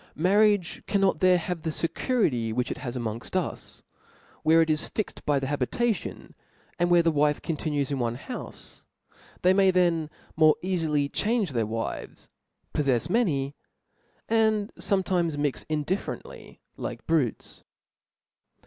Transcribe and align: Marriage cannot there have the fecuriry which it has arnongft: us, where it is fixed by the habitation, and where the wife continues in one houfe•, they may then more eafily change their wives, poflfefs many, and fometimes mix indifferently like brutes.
Marriage 0.17 0.81
cannot 0.87 1.19
there 1.19 1.37
have 1.37 1.61
the 1.61 1.69
fecuriry 1.69 2.51
which 2.51 2.71
it 2.71 2.79
has 2.79 2.97
arnongft: 2.97 3.35
us, 3.35 3.83
where 4.41 4.63
it 4.63 4.69
is 4.71 4.89
fixed 4.89 5.23
by 5.27 5.37
the 5.37 5.45
habitation, 5.45 6.33
and 6.79 6.89
where 6.89 7.03
the 7.03 7.11
wife 7.11 7.39
continues 7.39 7.91
in 7.91 7.99
one 7.99 8.17
houfe•, 8.17 8.49
they 9.43 9.53
may 9.53 9.69
then 9.69 10.09
more 10.35 10.55
eafily 10.63 11.07
change 11.13 11.51
their 11.51 11.67
wives, 11.67 12.29
poflfefs 12.73 13.11
many, 13.11 13.53
and 14.27 14.73
fometimes 14.73 15.37
mix 15.37 15.67
indifferently 15.69 16.61
like 16.77 17.05
brutes. 17.05 17.63